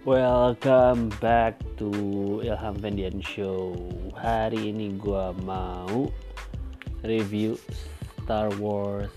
Welcome 0.00 1.12
back 1.20 1.60
to 1.76 1.92
Ilham 2.40 2.80
Vendian 2.80 3.20
Show. 3.20 3.76
Hari 4.16 4.72
ini 4.72 4.96
gua 4.96 5.36
mau 5.44 6.08
review 7.04 7.60
Star 8.24 8.48
Wars 8.56 9.12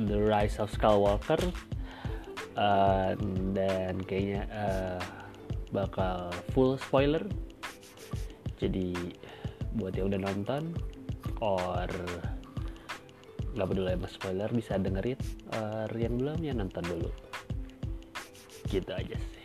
The 0.00 0.16
Rise 0.16 0.56
of 0.64 0.72
Skywalker 0.72 1.44
uh, 2.56 3.12
dan 3.52 4.00
kayaknya 4.08 4.48
uh, 4.48 5.00
bakal 5.76 6.32
full 6.56 6.80
spoiler. 6.80 7.28
Jadi 8.64 8.96
buat 9.76 9.92
yang 9.92 10.08
udah 10.08 10.24
nonton 10.24 10.72
or 11.44 11.92
nggak 13.52 13.68
peduli 13.68 13.92
sama 13.92 14.08
spoiler 14.08 14.48
bisa 14.56 14.80
dengerin 14.80 15.20
or 15.52 15.92
yang 15.92 16.16
belum 16.16 16.40
ya 16.40 16.56
nonton 16.56 16.80
dulu 16.88 17.12
gitu 18.72 18.88
aja 18.96 19.20
sih 19.20 19.41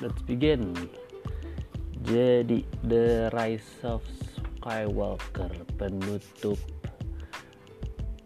let's 0.00 0.20
begin 0.24 0.74
jadi 2.06 2.62
The 2.86 3.32
Rise 3.34 3.82
of 3.82 4.04
Skywalker 4.60 5.52
penutup 5.80 6.60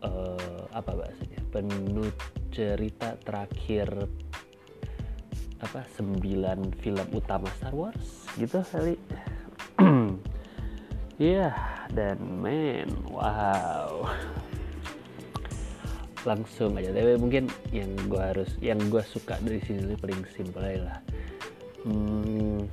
uh, 0.05 0.67
apa 0.75 0.91
bahasanya 0.95 1.41
penutup 1.55 2.17
cerita 2.51 3.15
terakhir 3.23 3.89
apa 5.61 5.85
sembilan 5.95 6.73
film 6.81 7.07
utama 7.13 7.47
Star 7.61 7.77
Wars 7.77 8.27
gitu 8.41 8.65
kali 8.65 8.97
Iya, 11.21 11.53
yeah, 11.53 11.85
dan 11.93 12.17
men, 12.41 12.89
wow. 13.13 14.09
Langsung 16.25 16.81
aja, 16.81 16.97
tapi 16.97 17.21
mungkin 17.21 17.45
yang 17.77 17.93
gue 18.09 18.17
harus, 18.17 18.49
yang 18.65 18.81
gue 18.89 19.05
suka 19.05 19.37
dari 19.45 19.61
sini 19.61 20.01
paling 20.01 20.25
simpel 20.33 20.65
lah. 20.81 20.97
Hmm, 21.81 22.69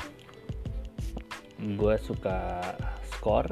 gue 1.79 1.95
suka 2.03 2.59
score, 3.15 3.49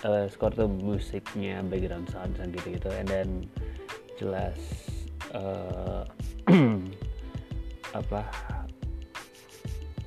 uh, 0.00 0.26
score 0.32 0.54
tuh 0.56 0.68
musiknya, 0.68 1.60
background 1.60 2.08
sound 2.08 2.34
dan 2.40 2.52
gitu-gitu, 2.56 2.88
and 2.88 3.08
then 3.08 3.28
jelas 4.16 4.56
uh, 5.36 6.08
apa 8.00 8.22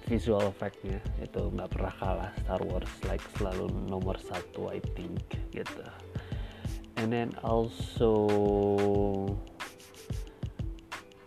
visual 0.09 0.49
effectnya 0.49 0.97
itu 1.21 1.53
nggak 1.53 1.69
pernah 1.69 1.93
kalah. 2.01 2.31
Star 2.41 2.61
Wars 2.65 2.89
like 3.05 3.21
selalu 3.37 3.69
nomor 3.85 4.17
satu 4.17 4.73
I 4.73 4.81
think 4.97 5.21
gitu. 5.53 5.85
And 6.97 7.13
then 7.13 7.37
also 7.45 8.27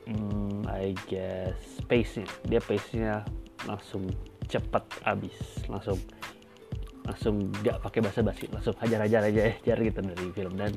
hmm, 0.05 0.67
I 0.67 0.99
guess 1.07 1.72
pace-nya. 1.93 2.25
Dia 2.49 2.61
pace-nya 2.65 3.21
langsung 3.69 4.09
cepet 4.49 4.85
abis 5.05 5.37
langsung 5.69 6.01
langsung 7.05 7.53
nggak 7.63 7.85
pakai 7.85 8.01
bahasa 8.01 8.21
basi 8.25 8.49
langsung 8.51 8.75
hajar-hajar 8.81 9.29
aja 9.29 9.53
hajar 9.53 9.77
gitu 9.77 10.01
dari 10.01 10.27
film. 10.33 10.57
Dan 10.57 10.73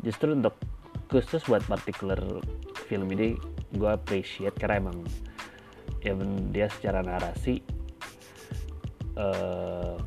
justru 0.00 0.32
untuk 0.32 0.56
khusus 1.12 1.44
buat 1.44 1.60
particular 1.68 2.16
film 2.88 3.12
ini 3.12 3.36
gue 3.76 3.90
appreciate 3.92 4.56
karena 4.56 4.88
emang 4.88 5.04
ya 6.00 6.16
dia 6.54 6.66
secara 6.70 7.02
narasi 7.02 7.60
uh, 9.18 9.98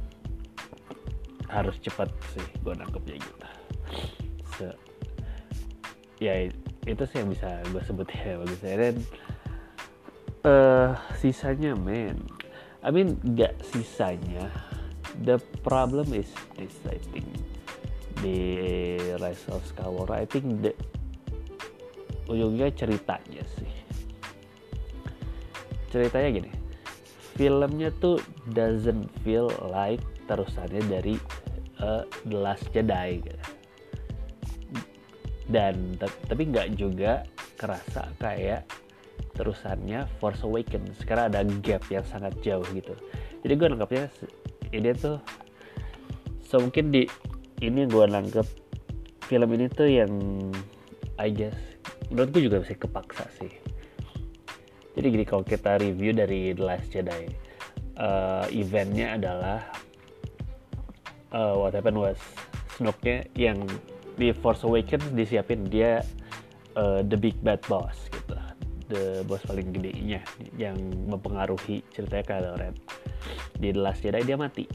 harus 1.52 1.76
cepat 1.84 2.10
sih 2.34 2.46
gue 2.66 2.74
nangkepnya 2.74 3.20
gitu. 3.20 3.48
So, 4.58 4.66
ya 6.24 6.48
itu 6.88 7.04
sih 7.10 7.18
yang 7.20 7.30
bisa 7.32 7.62
gue 7.70 7.84
sebut 7.84 8.08
ya 8.12 8.40
bagi 8.40 8.58
saya. 8.64 8.76
Dan 8.90 8.96
uh, 10.46 10.96
sisanya 11.18 11.76
men. 11.76 12.20
I 12.80 12.90
mean 12.92 13.20
gak 13.36 13.60
sisanya. 13.64 14.52
The 15.26 15.42
problem 15.66 16.16
is 16.16 16.30
this 16.56 16.76
I 16.88 17.02
think 17.12 17.28
di 18.20 19.00
Rise 19.20 19.48
of 19.52 19.64
Skywalker 19.68 20.16
I 20.16 20.28
think 20.28 20.64
the 20.64 20.72
ujungnya 22.30 22.72
ceritanya 22.72 23.44
sih. 23.58 23.72
Ceritanya 25.90 26.30
gini 26.30 26.52
filmnya 27.40 27.88
tuh 28.04 28.20
doesn't 28.52 29.08
feel 29.24 29.48
like 29.72 30.04
terusannya 30.28 30.84
dari 30.92 31.16
uh, 31.80 32.04
The 32.28 32.36
Last 32.36 32.68
Jedi 32.76 33.24
gitu. 33.24 33.40
dan 35.50 35.98
tapi 36.30 36.46
nggak 36.46 36.78
juga 36.78 37.26
kerasa 37.58 38.12
kayak 38.22 38.70
terusannya 39.36 40.06
Force 40.20 40.44
Awakens. 40.44 41.02
Karena 41.08 41.32
ada 41.32 41.42
gap 41.64 41.84
yang 41.88 42.04
sangat 42.04 42.36
jauh 42.44 42.66
gitu. 42.76 42.94
Jadi 43.44 43.54
gue 43.56 43.68
nangkapnya 43.72 44.06
ini 44.76 44.92
tuh 44.94 45.18
so 46.44 46.58
mungkin 46.60 46.90
di 46.90 47.06
ini 47.62 47.86
gue 47.86 48.06
nangkep 48.06 48.48
film 49.30 49.50
ini 49.54 49.66
tuh 49.70 49.88
yang 49.88 50.12
I 51.22 51.30
guess 51.30 51.58
menurut 52.10 52.30
gue 52.34 52.42
juga 52.50 52.62
masih 52.66 52.78
kepaksa 52.78 53.26
sih. 53.38 53.52
Jadi 54.98 55.06
gini 55.14 55.26
kalau 55.26 55.46
kita 55.46 55.80
review 55.80 56.12
dari 56.12 56.52
The 56.52 56.64
Last 56.66 56.92
Jedi 56.92 57.30
uh, 57.96 58.44
eventnya 58.52 59.16
adalah 59.16 59.60
uh, 61.32 61.56
what 61.56 61.72
happened 61.72 62.00
was 62.00 62.20
Snoke-nya 62.76 63.28
yang 63.36 63.64
di 64.20 64.36
Force 64.36 64.68
Awakens 64.68 65.08
disiapin 65.16 65.68
dia 65.72 66.04
uh, 66.76 67.00
the 67.08 67.16
big 67.16 67.40
bad 67.40 67.64
boss 67.72 67.96
gitu 68.12 68.19
the 68.90 69.22
boss 69.30 69.46
paling 69.46 69.70
gedenya 69.70 70.20
yang 70.58 70.76
mempengaruhi 71.06 71.86
ceritanya 71.94 72.26
Kylo 72.26 72.52
Ren 72.58 72.76
di 73.56 73.70
The 73.70 73.80
Last 73.80 74.02
Jedi 74.02 74.26
dia 74.26 74.36
mati. 74.36 74.66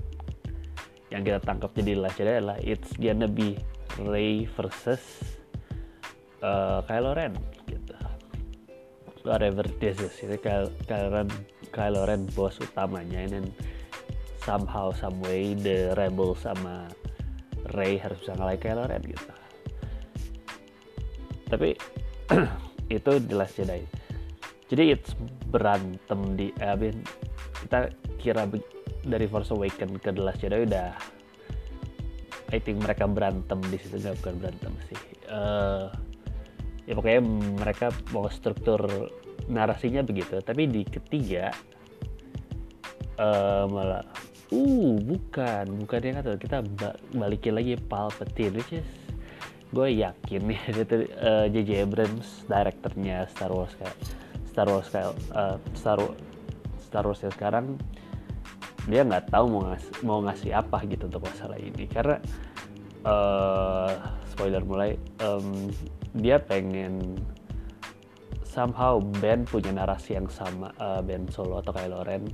Yang 1.10 1.22
kita 1.30 1.38
tangkap 1.42 1.70
jadi 1.74 1.98
The 1.98 2.02
Last 2.02 2.16
Jedi 2.16 2.32
adalah 2.38 2.58
it's 2.62 2.94
gonna 2.96 3.26
be 3.26 3.58
Rey 3.98 4.46
versus 4.54 5.02
uh, 6.46 6.80
Kylo 6.86 7.18
Ren 7.18 7.34
gitu. 7.66 7.94
Whatever 9.26 9.66
this 9.82 9.98
is 9.98 10.14
ini 10.22 10.38
Kylo 10.38 11.08
Ren 11.10 11.28
Kylo 11.74 12.06
Ren 12.06 12.30
bos 12.38 12.54
utamanya 12.62 13.26
dan 13.26 13.50
somehow 14.46 14.94
some 14.94 15.18
way 15.26 15.58
the 15.58 15.90
rebel 15.98 16.38
sama 16.38 16.86
Rey 17.74 17.98
harus 17.98 18.22
bisa 18.22 18.38
ngalahin 18.38 18.62
Kylo 18.62 18.86
Ren 18.86 19.02
gitu. 19.02 19.26
Tapi 21.50 21.74
itu 22.96 23.12
jelas 23.26 23.50
Jedi 23.58 24.03
jadi 24.72 24.96
it's 24.96 25.12
berantem 25.52 26.36
di 26.38 26.50
eh, 26.60 26.72
I 26.72 26.90
kita 27.64 27.92
kira 28.16 28.48
dari 29.04 29.26
Force 29.28 29.52
Awaken 29.52 30.00
ke 30.00 30.10
The 30.10 30.22
Last 30.24 30.40
Jedi 30.40 30.64
udah 30.64 30.96
I 32.52 32.58
think 32.62 32.80
mereka 32.80 33.04
berantem 33.10 33.58
di 33.68 33.76
situ 33.80 33.98
nggak 33.98 34.16
bukan 34.22 34.34
berantem 34.38 34.72
sih. 34.86 35.00
Uh, 35.26 35.90
ya 36.86 36.94
pokoknya 36.94 37.20
mereka 37.58 37.90
mau 38.14 38.30
struktur 38.30 39.10
narasinya 39.50 40.06
begitu. 40.06 40.38
Tapi 40.38 40.70
di 40.70 40.86
ketiga 40.86 41.50
uh, 43.18 43.66
malah 43.66 44.06
uh 44.54 44.94
bukan 45.02 45.64
bukan 45.82 46.00
yang 46.04 46.16
kata 46.22 46.38
kita 46.38 46.62
balikin 47.16 47.58
lagi 47.58 47.74
Palpatine 47.90 48.54
which 48.54 48.78
is 48.78 48.86
gue 49.74 49.88
yakin 49.90 50.40
nih 50.46 50.60
itu 50.86 50.96
uh, 51.18 51.50
JJ 51.50 51.90
Abrams 51.90 52.46
direkturnya 52.46 53.26
Star 53.34 53.50
Wars 53.50 53.74
kayak 53.74 53.96
Star 54.54 54.70
Wars 54.70 54.86
uh, 54.94 55.58
Star 55.74 55.98
Star 56.78 57.02
Wars 57.02 57.18
yang 57.26 57.34
sekarang 57.34 57.74
dia 58.86 59.02
nggak 59.02 59.34
tahu 59.34 59.50
mau 59.50 59.62
ngasih, 59.66 59.92
mau 60.06 60.18
ngasih 60.22 60.50
apa 60.54 60.78
gitu 60.86 61.10
untuk 61.10 61.26
masalah 61.26 61.58
ini. 61.58 61.90
Karena 61.90 62.22
uh, 63.02 63.90
spoiler 64.30 64.62
mulai 64.62 64.94
um, 65.26 65.74
dia 66.14 66.38
pengen 66.38 67.18
somehow 68.46 69.02
Ben 69.18 69.42
punya 69.42 69.74
narasi 69.74 70.14
yang 70.14 70.30
sama 70.30 70.70
uh, 70.78 71.02
Ben 71.02 71.26
Solo 71.34 71.58
atau 71.58 71.74
Kylo 71.74 72.06
Ren 72.06 72.30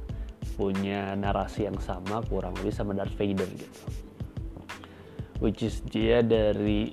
punya 0.60 1.16
narasi 1.16 1.64
yang 1.64 1.80
sama 1.80 2.20
kurang 2.28 2.52
lebih 2.60 2.76
sama 2.76 2.92
Darth 2.92 3.16
Vader 3.16 3.48
gitu. 3.56 3.80
Which 5.40 5.64
is 5.64 5.80
dia 5.88 6.20
dari 6.20 6.92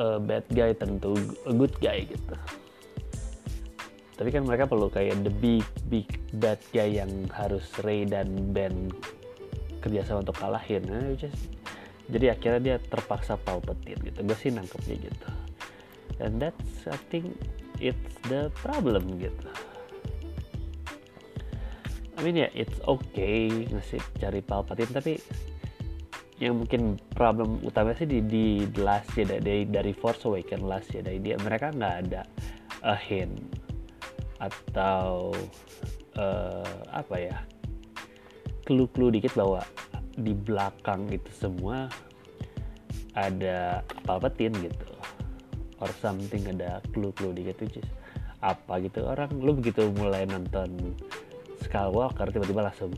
uh, 0.00 0.16
bad 0.16 0.48
guy 0.48 0.72
tentu 0.72 1.12
good 1.44 1.76
guy 1.84 2.08
gitu 2.08 2.61
tapi 4.16 4.28
kan 4.28 4.44
mereka 4.44 4.68
perlu 4.68 4.92
kayak 4.92 5.24
the 5.24 5.32
big 5.40 5.64
big 5.88 6.08
bad 6.36 6.60
guy 6.70 7.00
yang 7.00 7.10
harus 7.32 7.64
Rey 7.80 8.04
dan 8.04 8.52
Ben 8.52 8.92
kerjasama 9.82 10.22
untuk 10.22 10.38
kalahin. 10.38 10.84
Nah, 10.86 11.10
is, 11.16 11.34
jadi 12.06 12.38
akhirnya 12.38 12.60
dia 12.60 12.76
terpaksa 12.78 13.34
Palpatine 13.40 13.98
gitu. 14.04 14.18
Gue 14.22 14.36
sih 14.38 14.54
nangkepnya 14.54 14.96
gitu. 15.10 15.30
And 16.22 16.38
that's 16.38 16.86
I 16.86 16.98
think 17.10 17.34
it's 17.82 18.14
the 18.30 18.52
problem 18.62 19.18
gitu. 19.18 19.50
I 22.12 22.20
mean 22.20 22.38
ya 22.38 22.46
yeah, 22.46 22.50
it's 22.54 22.78
okay 22.86 23.66
ngasih 23.72 23.98
cari 24.20 24.44
Palpatine 24.44 24.92
tapi 24.94 25.18
yang 26.38 26.58
mungkin 26.58 26.98
problem 27.14 27.62
utama 27.62 27.94
sih 27.94 28.06
di, 28.06 28.18
di 28.22 28.66
Last 28.78 29.14
Jedi 29.14 29.38
dari, 29.38 29.62
dari 29.66 29.92
Force 29.94 30.26
Awakens 30.26 30.62
Last 30.62 30.90
Jedi 30.90 31.18
dia 31.18 31.34
mereka 31.38 31.74
nggak 31.74 31.94
ada 32.06 32.22
a 32.82 32.94
hint 32.98 33.61
atau 34.42 35.30
uh, 36.18 36.82
apa 36.90 37.14
ya 37.14 37.38
clue-clue 38.66 39.14
dikit 39.14 39.38
bahwa 39.38 39.62
di 40.18 40.34
belakang 40.34 41.06
itu 41.14 41.30
semua 41.30 41.86
ada 43.14 43.86
Palpatine 44.04 44.54
gitu. 44.66 44.88
Or 45.82 45.90
something 45.98 46.46
ada 46.46 46.78
clue-clue 46.94 47.34
dikit 47.34 47.58
which 47.62 47.78
is 47.78 47.88
apa 48.42 48.82
gitu. 48.82 49.06
Orang 49.06 49.38
lu 49.38 49.54
begitu 49.54 49.90
mulai 49.94 50.26
nonton 50.26 50.94
Skywalker 51.62 52.30
tiba-tiba 52.34 52.66
langsung 52.66 52.90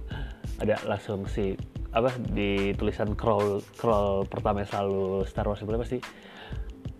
ada 0.60 0.80
langsung 0.88 1.28
si 1.28 1.56
apa 1.94 2.10
di 2.18 2.74
tulisan 2.74 3.14
crawl 3.14 3.62
crawl 3.78 4.26
pertama 4.26 4.66
selalu 4.66 5.22
Star 5.30 5.46
Wars 5.46 5.62
itu 5.62 5.70
pasti 5.70 5.98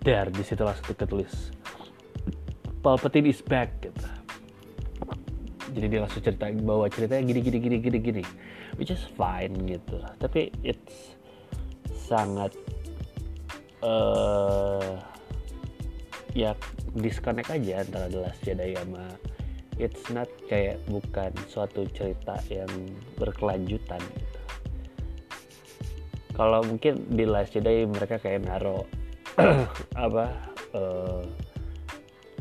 there 0.07 0.31
di 0.31 0.45
situ 0.47 0.63
langsung 0.63 0.95
ketulis 0.95 1.51
Palpatine 2.79 3.27
is 3.27 3.43
back 3.43 3.83
gitu 3.83 4.07
jadi 5.75 5.87
dia 5.91 6.01
langsung 6.07 6.23
cerita 6.23 6.47
bawa 6.63 6.87
ceritanya 6.87 7.23
gini 7.27 7.41
gini 7.43 7.59
gini 7.59 7.77
gini 7.83 7.99
gini 7.99 8.23
which 8.79 8.95
is 8.95 9.03
fine 9.19 9.53
gitu 9.67 9.99
tapi 10.23 10.55
it's 10.63 11.19
sangat 12.07 12.55
uh, 13.83 15.03
ya 16.35 16.55
disconnect 16.95 17.51
aja 17.51 17.83
antara 17.83 18.07
The 18.07 18.19
Last 18.23 18.41
Jedi 18.47 18.79
sama 18.79 19.05
it's 19.79 20.07
not 20.15 20.31
kayak 20.47 20.79
bukan 20.87 21.35
suatu 21.51 21.87
cerita 21.91 22.39
yang 22.47 22.71
berkelanjutan 23.19 23.99
gitu. 23.99 24.41
Kalau 26.35 26.67
mungkin 26.67 26.99
di 27.15 27.27
Last 27.27 27.55
Jedi 27.55 27.87
mereka 27.87 28.19
kayak 28.19 28.47
naro 28.47 28.87
apa 30.07 30.31
uh, 30.75 31.23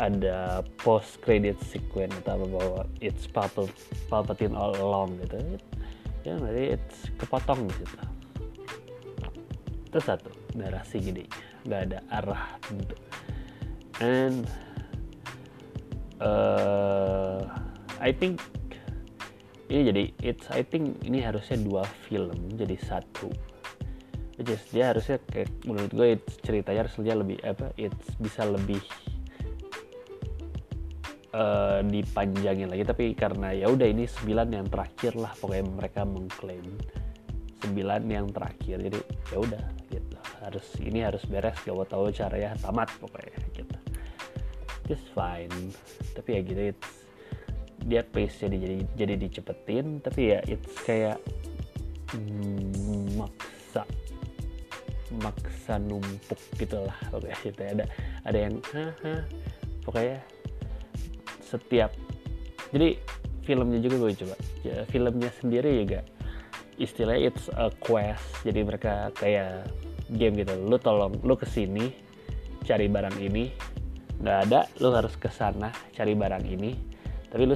ada 0.01 0.65
post 0.81 1.21
credit 1.21 1.57
sequence 1.61 2.13
atau 2.25 2.45
bahwa 2.49 2.85
it's 2.97 3.29
Palp 3.29 3.69
Palpatine 4.09 4.57
all 4.57 4.73
along 4.77 5.21
gitu. 5.21 5.37
Ya 6.23 6.39
berarti 6.39 6.63
it's 6.79 6.97
kepotong 7.19 7.69
di 7.69 7.73
situ. 7.77 7.97
Itu 9.89 9.99
satu 10.01 10.31
narasi 10.57 10.97
gini 11.01 11.25
nggak 11.63 11.81
ada 11.89 11.99
arah 12.11 12.59
bentuk 12.67 12.99
and 14.03 14.43
uh, 16.19 17.47
I 18.03 18.11
think 18.11 18.43
ini 19.71 19.81
jadi 19.89 20.03
it's 20.21 20.45
I 20.51 20.61
think 20.61 20.99
ini 21.07 21.23
harusnya 21.23 21.57
dua 21.61 21.83
film 22.09 22.51
jadi 22.59 22.75
satu. 22.83 23.31
Which 24.33 24.49
dia 24.73 24.91
harusnya 24.91 25.21
kayak 25.29 25.49
menurut 25.63 25.93
gue 25.93 26.07
it's, 26.17 26.41
ceritanya 26.41 26.89
harusnya 26.89 27.15
lebih 27.15 27.37
apa 27.45 27.69
it's 27.77 28.17
bisa 28.17 28.43
lebih 28.43 28.81
uh, 31.33 31.81
dipanjangin 31.83 32.69
lagi 32.69 32.85
tapi 32.85 33.17
karena 33.17 33.51
ya 33.51 33.67
udah 33.67 33.87
ini 33.89 34.05
sembilan 34.05 34.47
yang 34.53 34.67
terakhir 34.69 35.17
lah 35.17 35.33
pokoknya 35.37 35.65
mereka 35.67 36.01
mengklaim 36.05 36.65
sembilan 37.63 38.01
yang 38.11 38.27
terakhir 38.29 38.77
jadi 38.91 38.99
ya 39.31 39.37
udah 39.39 39.65
gitu. 39.87 40.17
Harus 40.43 40.67
ini 40.83 40.99
harus 40.99 41.23
beres 41.23 41.55
gak 41.63 41.71
mau 41.71 41.87
tahu 41.87 42.11
caranya 42.11 42.59
tamat 42.59 42.91
pokoknya 42.99 43.39
gitu. 43.55 43.77
Just 44.91 45.07
fine. 45.15 45.71
Tapi 46.11 46.29
ya 46.35 46.41
gitu 46.43 46.61
it's 46.75 46.91
dia 47.83 48.03
pace 48.03 48.47
jadi 48.47 48.57
jadi 48.59 48.77
jadi 48.95 49.13
dicepetin 49.19 49.99
tapi 49.99 50.35
ya 50.35 50.39
it's 50.47 50.71
kayak 50.87 51.19
mm, 52.15 53.15
maksa 53.19 53.83
maksa 55.19 55.79
numpuk 55.79 56.39
gitulah 56.59 56.95
pokoknya 57.07 57.37
gitu. 57.47 57.61
Ada 57.63 57.85
ada 58.27 58.37
yang 58.37 58.55
haha 58.75 59.23
pokoknya 59.87 60.19
setiap 61.53 61.93
jadi 62.73 62.97
filmnya 63.45 63.79
juga 63.79 63.95
gue 64.01 64.11
coba. 64.25 64.35
Ya, 64.65 64.81
filmnya 64.89 65.29
sendiri 65.37 65.85
juga 65.85 66.01
istilahnya 66.81 67.29
it's 67.29 67.53
a 67.53 67.69
quest. 67.77 68.25
Jadi 68.41 68.65
mereka 68.65 69.13
kayak 69.13 69.69
game 70.17 70.41
gitu. 70.41 70.57
Lu 70.57 70.81
tolong 70.81 71.21
lu 71.21 71.37
ke 71.37 71.45
sini 71.45 71.93
cari 72.65 72.89
barang 72.89 73.21
ini. 73.21 73.53
Nggak 74.25 74.37
ada 74.49 74.65
lu 74.81 74.89
harus 74.89 75.13
ke 75.13 75.29
sana 75.29 75.69
cari 75.93 76.17
barang 76.17 76.43
ini. 76.49 76.73
Tapi 77.29 77.43
lu 77.45 77.53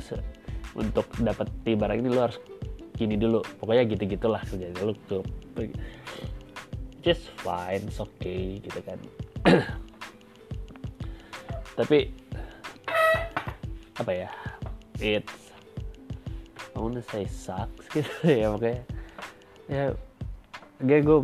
untuk 0.77 1.09
dapat 1.17 1.49
barang 1.65 1.97
ini 1.97 2.09
lu 2.13 2.21
harus 2.21 2.37
gini 2.93 3.17
dulu. 3.17 3.41
Pokoknya 3.57 3.89
gitu 3.89 4.05
gitulah 4.05 4.45
kerjanya. 4.45 4.85
Lu 4.85 4.93
tuh 5.09 5.25
just 7.01 7.25
fine 7.41 7.81
it's 7.89 7.97
okay 7.97 8.61
gitu 8.61 8.79
kan. 8.85 8.99
Tapi 11.77 12.26
apa 13.97 14.11
ya 14.13 14.29
it's 15.01 15.49
I 16.73 16.77
wanna 16.77 17.01
say 17.01 17.25
sucks 17.25 17.89
gitu 17.95 18.13
ya 18.25 18.53
makanya 18.53 18.83
ya 19.65 19.83
gue 20.77 20.99
gue 21.01 21.19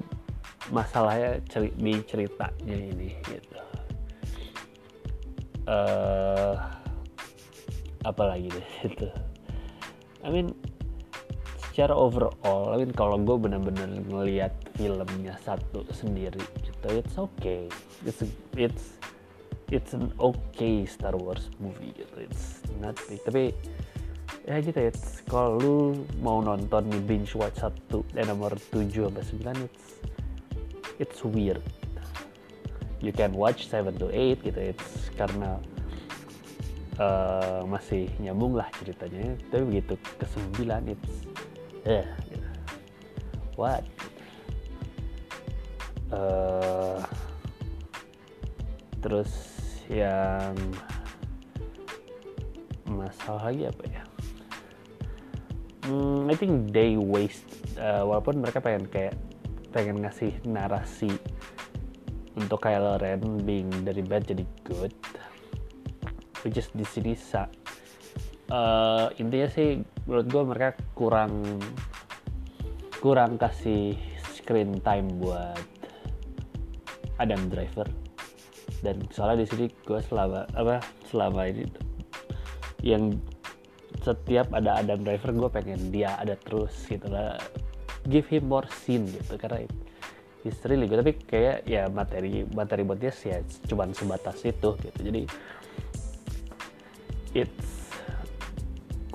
masalahnya 0.73 1.43
ceri 1.51 1.69
di 1.75 1.99
ceritanya 2.07 2.75
ini 2.75 3.13
gitu. 3.27 3.59
Uh, 5.63 6.57
apalagi 8.03 8.51
deh 8.51 8.67
itu? 8.89 9.07
I 10.23 10.29
mean 10.33 10.55
secara 11.69 11.93
overall 11.95 12.73
I 12.73 12.81
mean 12.81 12.91
kalau 12.95 13.21
gue 13.21 13.37
bener-bener 13.37 13.87
ngelihat 14.09 14.53
filmnya 14.75 15.37
satu 15.45 15.85
sendiri 15.93 16.41
gitu 16.65 16.87
it's 16.89 17.15
okay. 17.15 17.69
It's 18.03 18.25
it's 18.57 18.97
it's 19.73 19.97
an 19.97 20.13
okay 20.21 20.85
Star 20.85 21.17
Wars 21.17 21.49
movie. 21.57 21.93
It's 22.21 22.61
not 22.77 22.93
big 23.09 23.25
tapi 23.25 23.57
ya 24.45 24.61
gitu 24.61 24.77
ya 24.77 24.91
kalau 25.25 25.57
lu 25.57 25.77
mau 26.21 26.43
nonton 26.45 26.85
nih 26.93 27.01
binge 27.01 27.33
watch 27.33 27.57
satu 27.57 28.05
dan 28.13 28.29
nomor 28.29 28.53
7 28.69 28.91
sampai 28.91 29.23
9 29.25 29.65
it's 29.65 29.85
it's 31.01 31.19
weird. 31.25 31.63
You 33.01 33.11
can 33.11 33.33
watch 33.33 33.65
7 33.67 33.97
to 33.97 34.13
8 34.13 34.45
gitu 34.45 34.61
it's 34.61 35.09
karena 35.17 35.57
uh, 37.01 37.65
masih 37.65 38.13
nyambung 38.21 38.53
lah 38.53 38.69
ceritanya. 38.77 39.33
Tapi 39.49 39.63
begitu 39.65 39.97
ke 40.21 40.25
9 40.29 40.93
it's 40.93 41.13
eh 41.89 42.05
gitu. 42.29 42.47
what? 43.57 43.83
Uh, 46.13 47.01
terus 49.01 49.52
yang 49.89 50.55
masalah 52.87 53.51
lagi 53.51 53.67
apa 53.67 53.83
ya? 53.89 54.03
Hmm, 55.83 56.31
I 56.31 56.35
think 56.39 56.71
they 56.71 56.95
waste 56.95 57.47
uh, 57.75 58.07
walaupun 58.07 58.39
mereka 58.39 58.63
pengen 58.63 58.87
kayak 58.87 59.19
pengen 59.75 59.99
ngasih 59.99 60.31
narasi 60.47 61.11
untuk 62.39 62.63
Kylo 62.63 62.95
Ren 63.01 63.43
being 63.43 63.69
dari 63.83 63.99
bad 63.99 64.23
jadi 64.23 64.45
good 64.63 64.95
which 66.47 66.59
is 66.59 66.71
di 66.71 66.87
sini 66.87 67.13
sa. 67.17 67.47
Uh, 68.47 69.09
intinya 69.17 69.49
sih 69.49 69.81
menurut 70.05 70.27
gue 70.29 70.43
mereka 70.45 70.69
kurang 70.93 71.59
kurang 72.99 73.35
kasih 73.35 73.97
screen 74.35 74.79
time 74.83 75.07
buat 75.19 75.59
Adam 77.19 77.47
Driver 77.51 78.02
dan 78.83 78.99
soalnya 79.15 79.47
di 79.47 79.47
sini 79.47 79.65
gue 79.87 79.99
selama 80.03 80.43
apa 80.59 80.83
selama 81.07 81.47
ini 81.47 81.63
yang 82.83 83.15
setiap 84.03 84.51
ada 84.51 84.83
Adam 84.83 85.07
Driver 85.07 85.31
gue 85.31 85.49
pengen 85.49 85.79
dia 85.87 86.19
ada 86.19 86.35
terus 86.35 86.75
gitu 86.91 87.07
lah. 87.07 87.39
Give 88.03 88.27
him 88.27 88.51
more 88.51 88.67
scene 88.67 89.07
gitu 89.07 89.39
karena 89.39 89.63
he's 90.43 90.59
really 90.67 90.91
tapi 90.91 91.15
kayak 91.23 91.63
ya 91.63 91.87
materi 91.87 92.43
materi 92.51 92.83
buat 92.83 92.99
dia 92.99 93.15
sih 93.15 93.31
ya 93.31 93.39
cuman 93.71 93.95
sebatas 93.95 94.43
itu 94.43 94.75
gitu. 94.75 94.99
Jadi 94.99 95.21
it's 97.31 97.87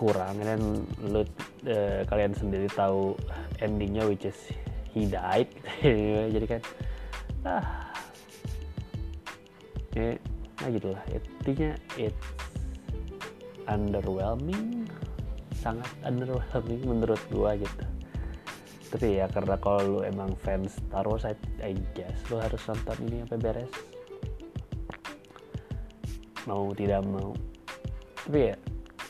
kurang. 0.00 0.40
Dan 0.40 0.88
lu 1.04 1.20
uh, 1.20 2.00
kalian 2.08 2.32
sendiri 2.32 2.72
tahu 2.72 3.12
endingnya 3.60 4.08
which 4.08 4.24
is 4.24 4.40
he 4.96 5.04
died. 5.04 5.52
Jadi 6.34 6.46
kan 6.48 6.60
ah 7.44 7.87
ya 9.98 10.14
nah 10.58 10.68
gitulah. 10.74 11.02
Intinya 11.10 11.70
it's 11.94 12.28
underwhelming 13.70 14.86
sangat 15.58 15.90
underwhelming 16.06 16.82
menurut 16.86 17.20
gua 17.30 17.54
gitu. 17.58 17.84
Tapi 18.88 19.20
ya 19.20 19.28
karena 19.28 19.60
kalau 19.60 19.82
lu 19.84 20.00
emang 20.00 20.32
fans 20.40 20.80
Star 20.80 21.04
Wars 21.04 21.28
I, 21.28 21.36
I 21.60 21.76
guess 21.92 22.16
lu 22.32 22.40
harus 22.40 22.62
nonton 22.64 22.96
ini 23.10 23.26
sampai 23.26 23.38
beres. 23.38 23.72
Mau 26.48 26.72
tidak 26.72 27.04
mau. 27.04 27.36
Tapi 28.24 28.38
ya 28.50 28.56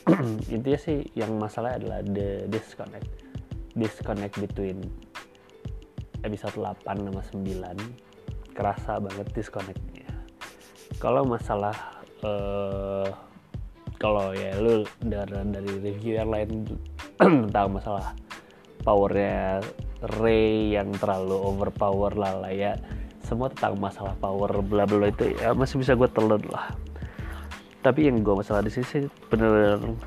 intinya 0.54 0.80
sih 0.80 1.04
yang 1.12 1.36
masalah 1.36 1.76
adalah 1.76 2.00
the 2.00 2.48
disconnect 2.48 3.08
disconnect 3.76 4.34
between 4.40 4.82
episode 6.26 6.56
8 6.56 6.82
sama 6.82 7.22
9 7.22 8.56
kerasa 8.56 8.98
banget 8.98 9.26
disconnect 9.36 9.78
kalau 10.96 11.28
masalah 11.28 11.76
uh, 12.24 13.06
kalau 13.98 14.30
ya 14.30 14.54
lu 14.56 14.86
dari, 15.02 15.34
dari 15.52 15.72
review 15.82 16.16
yang 16.16 16.30
lain 16.30 16.64
tentang 17.18 17.68
masalah 17.74 18.14
powernya 18.86 19.60
Ray 20.22 20.78
yang 20.78 20.94
terlalu 20.94 21.34
overpower 21.34 22.14
lah 22.14 22.38
lah 22.38 22.54
ya. 22.54 22.78
Semua 23.26 23.50
tentang 23.50 23.76
masalah 23.82 24.14
power 24.22 24.62
bla 24.62 24.86
bla 24.86 25.10
itu 25.10 25.34
ya 25.34 25.50
masih 25.52 25.82
bisa 25.82 25.98
gue 25.98 26.06
telan 26.14 26.40
lah. 26.46 26.70
Tapi 27.82 28.06
yang 28.06 28.22
gue 28.22 28.34
masalah 28.38 28.62
di 28.62 28.70
sini 28.70 29.10
bener-bener 29.26 29.98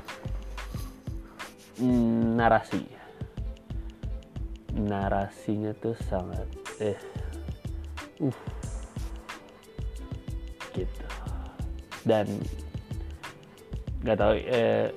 mm, 1.76 2.40
narasi. 2.40 2.82
Narasinya 4.72 5.76
tuh 5.76 5.92
sangat 6.08 6.48
eh 6.80 6.96
uh 8.24 8.61
gitu. 10.74 11.04
Dan 12.02 12.26
nggak 14.02 14.18
tahu 14.18 14.32
eh, 14.34 14.90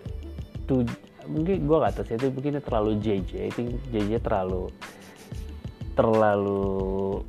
tuh 0.65 0.81
mungkin 1.25 1.65
gue 1.65 1.77
gak 1.77 1.93
tahu 1.97 2.05
sih 2.05 2.15
itu 2.17 2.27
mungkin 2.29 2.61
terlalu 2.61 2.91
JJ 3.01 3.31
itu 3.53 3.61
JJ 3.89 4.21
terlalu 4.21 4.69
terlalu 5.97 7.21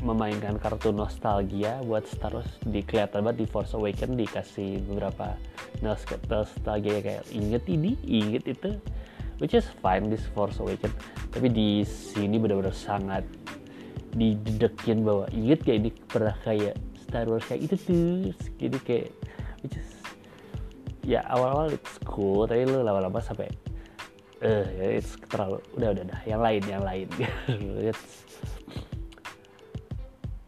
memainkan 0.00 0.56
kartu 0.56 0.96
nostalgia 0.96 1.80
buat 1.84 2.08
Star 2.08 2.32
Wars. 2.32 2.48
Di 2.64 2.80
kelihatan 2.80 3.20
banget 3.20 3.44
di 3.44 3.46
Force 3.48 3.76
Awakens 3.76 4.16
dikasih 4.16 4.80
beberapa 4.88 5.36
nostalgia 5.84 7.04
kayak 7.04 7.24
inget 7.32 7.64
ini 7.68 8.00
inget 8.04 8.48
itu. 8.48 8.80
Which 9.40 9.56
is 9.56 9.64
fine 9.80 10.08
this 10.12 10.24
Force 10.32 10.60
Awakens. 10.60 10.92
Tapi 11.32 11.48
di 11.52 11.84
sini 11.84 12.36
benar-benar 12.40 12.76
sangat 12.76 13.24
didedekin 14.16 15.04
bahwa 15.04 15.28
inget 15.32 15.64
kayak 15.64 15.78
ini 15.84 15.90
pernah 16.08 16.36
kayak 16.44 16.74
Star 17.10 17.26
Wars 17.26 17.42
kayak 17.50 17.66
itu 17.66 17.76
tuh. 17.82 18.30
Jadi 18.62 18.78
kayak 18.86 19.08
which 19.66 19.76
is 19.76 19.90
ya 21.02 21.26
awal-awal 21.26 21.74
it's 21.74 21.98
cool 22.06 22.46
tapi 22.46 22.62
lu 22.62 22.86
lama-lama 22.86 23.18
sampai 23.18 23.50
eh 24.40 24.64
uh, 24.64 24.94
it's 24.96 25.18
terlalu 25.28 25.60
udah 25.76 25.92
udah 25.92 26.04
dah 26.06 26.20
yang 26.24 26.40
lain 26.40 26.62
yang 26.64 26.80
lain. 26.86 27.08
It's 27.90 28.24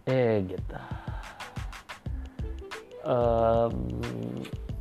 eh 0.09 0.41
gitu. 0.49 0.81
Um, 3.03 3.75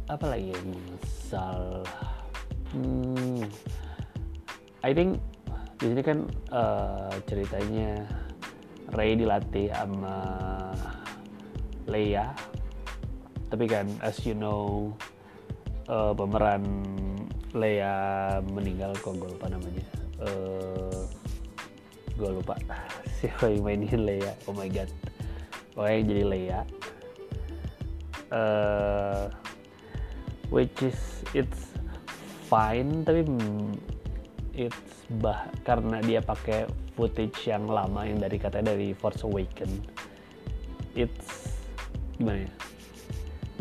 apa 0.06 0.26
lagi 0.30 0.54
yang 0.54 0.68
misal 0.70 1.82
hmm, 2.72 3.44
I 4.86 4.94
think 4.94 5.18
di 5.82 5.90
sini 5.90 6.02
kan 6.06 6.30
uh, 6.54 7.10
ceritanya 7.26 8.06
Ray 8.94 9.18
dilatih 9.18 9.74
sama 9.74 10.16
Leia. 11.88 12.34
Tapi 13.52 13.66
kan 13.68 13.88
as 14.00 14.22
you 14.24 14.36
know 14.36 14.92
uh, 15.92 16.14
pemeran 16.16 16.64
Leia 17.52 17.94
meninggal 18.48 18.96
kok 19.00 19.18
gue 19.20 19.28
lupa 19.28 19.52
namanya. 19.52 19.86
Uh, 20.22 21.04
gue 22.16 22.30
lupa 22.32 22.56
siapa 23.20 23.52
yang 23.52 23.66
mainin 23.66 24.04
Leia. 24.08 24.34
Oh 24.48 24.56
my 24.56 24.70
god. 24.72 24.88
Pokoknya 25.76 26.02
jadi 26.08 26.24
Leia. 26.24 26.62
Uh, 28.32 29.28
which 30.48 30.80
is 30.80 30.96
it's 31.36 31.72
fine 32.48 33.04
tapi 33.04 33.24
it's 34.56 35.08
bah 35.20 35.48
karena 35.64 36.00
dia 36.04 36.20
pakai 36.20 36.68
footage 36.96 37.48
yang 37.48 37.68
lama 37.68 38.04
yang 38.04 38.20
dari 38.20 38.40
katanya 38.40 38.76
dari 38.76 38.92
Force 38.96 39.24
Awaken 39.24 39.72
it's 40.96 41.51
gimana 42.22 42.46
ya 42.46 42.54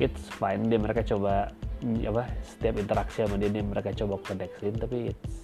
it's 0.00 0.24
fine. 0.40 0.66
Dia 0.66 0.80
mereka 0.80 1.04
coba 1.04 1.52
apa 1.84 2.24
setiap 2.44 2.80
interaksi 2.80 3.24
sama 3.24 3.36
dia, 3.36 3.52
dia 3.52 3.64
mereka 3.64 3.92
coba 3.92 4.16
koneksiin 4.24 4.76
tapi 4.80 5.12
it's 5.12 5.34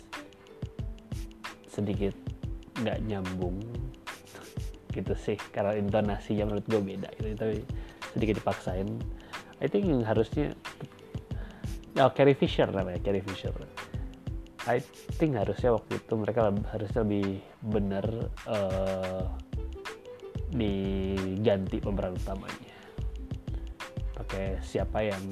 sedikit 1.68 2.16
nggak 2.80 3.04
nyambung. 3.04 3.60
Gitu 4.90 5.12
sih 5.12 5.36
karena 5.52 5.76
intonasinya 5.76 6.48
menurut 6.48 6.64
gue 6.64 6.80
beda 6.80 7.08
gitu 7.20 7.28
tapi 7.36 7.56
sedikit 8.16 8.40
dipaksain. 8.40 8.88
I 9.60 9.68
think 9.68 9.88
yang 9.88 10.04
harusnya 10.04 10.56
oh 12.00 12.10
Carrie 12.16 12.36
Fisher 12.36 12.68
namanya 12.72 13.00
Carrie 13.04 13.24
Fisher. 13.24 13.52
I 14.66 14.82
think 15.20 15.38
harusnya 15.38 15.78
waktu 15.78 16.02
itu 16.02 16.12
mereka 16.18 16.50
harusnya 16.74 17.06
lebih 17.06 17.38
benar 17.62 18.02
uh, 18.50 19.22
diganti 20.50 21.78
pemeran 21.78 22.18
utamanya 22.18 22.65
pakai 24.26 24.58
siapa 24.58 25.06
yang 25.06 25.22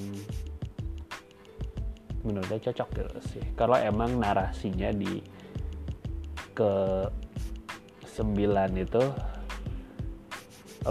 menurutnya 2.22 2.62
cocok 2.70 2.88
gitu 2.94 3.20
sih 3.34 3.44
kalau 3.58 3.74
emang 3.74 4.22
narasinya 4.22 4.94
di 4.94 5.18
ke 6.54 7.02
sembilan 8.06 8.70
itu 8.78 9.02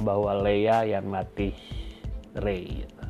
bahwa 0.04 0.36
Leia 0.44 0.84
yang 0.84 1.08
latih 1.08 1.56
Rey 2.44 2.84
gitu. 2.84 3.04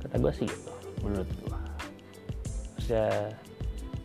kata 0.00 0.16
gue 0.16 0.32
sih 0.32 0.48
gitu 0.48 0.72
menurut 1.04 1.28
gue 1.44 1.60
harusnya 2.72 3.36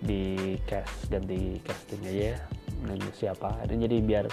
di 0.04 0.60
cast 0.68 1.08
ganti 1.08 1.56
casting 1.64 2.04
aja 2.04 2.36
ya 2.36 2.38
dan 2.84 3.00
siapa 3.16 3.64
dan 3.64 3.80
jadi 3.80 3.96
biar 4.04 4.26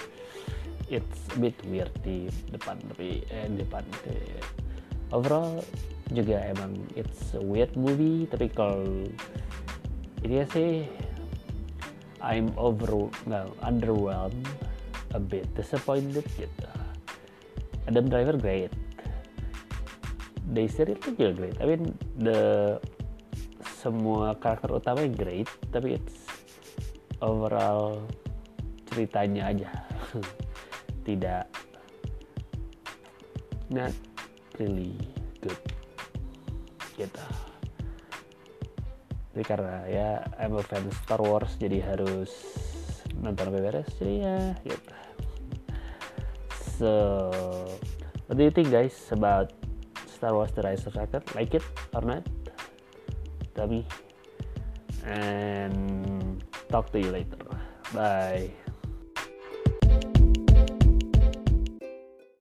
it's 0.91 1.23
a 1.31 1.39
bit 1.39 1.55
weird 1.71 1.91
di 2.03 2.27
depan 2.51 2.75
tapi 2.91 3.23
eh, 3.31 3.47
depan 3.47 3.87
itu. 3.87 4.11
Overall 5.11 5.63
juga 6.11 6.39
emang 6.47 6.75
it's 6.95 7.35
a 7.35 7.41
weird 7.41 7.71
movie 7.75 8.27
tapi 8.31 8.47
kalau 8.47 9.07
ini 10.23 10.43
sih 10.51 10.87
I'm 12.23 12.51
over 12.57 13.11
no, 13.29 13.53
underwhelmed 13.61 14.47
a 15.13 15.21
bit 15.21 15.47
disappointed 15.53 16.25
gitu. 16.35 16.67
Adam 17.87 18.09
Driver 18.11 18.35
great. 18.35 18.73
Daisy 20.51 20.95
itu 20.95 21.13
juga 21.15 21.31
great. 21.35 21.55
I 21.61 21.65
mean 21.69 21.93
the 22.19 22.75
semua 23.79 24.33
karakter 24.35 24.73
utama 24.73 25.05
great 25.07 25.47
tapi 25.69 26.01
it's 26.01 26.27
overall 27.21 28.01
ceritanya 28.89 29.53
aja. 29.53 29.71
Tidak 31.07 31.67
not 33.67 33.91
really 34.59 34.93
good. 35.41 35.61
Gitu. 36.97 37.25
Jadi 39.37 39.43
karena 39.45 39.85
ya 39.85 40.09
I'm 40.41 40.57
a 40.57 40.65
fan 40.65 40.89
Star 41.05 41.21
Wars 41.21 41.53
jadi 41.61 41.77
harus 41.85 42.33
nonton 43.21 43.49
sampai 43.49 43.61
beres 43.61 43.89
jadi 44.01 44.15
ya 44.25 44.39
gitu. 44.65 44.93
So 46.77 46.93
what 48.25 48.37
do 48.37 48.43
you 48.45 48.53
think 48.53 48.73
guys 48.73 48.97
about 49.13 49.53
Star 50.09 50.33
Wars 50.33 50.49
The 50.57 50.65
Rise 50.65 50.89
of 50.89 50.97
Skywalker? 50.97 51.21
Like 51.37 51.53
it 51.53 51.65
or 51.93 52.01
not? 52.01 52.25
Tell 53.53 53.69
me. 53.69 53.85
And 55.05 56.41
talk 56.73 56.89
to 56.93 56.97
you 56.97 57.13
later. 57.13 57.37
Bye 57.93 58.66